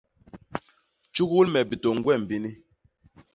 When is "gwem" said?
2.03-2.21